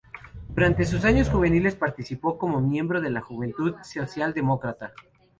Durante 0.49 0.83
sus 0.85 1.05
años 1.05 1.29
juveniles 1.29 1.75
participó 1.75 2.39
como 2.39 2.59
miembro 2.59 3.01
de 3.01 3.11
la 3.11 3.21
juventud 3.21 3.75
socialdemócrata. 3.83 4.93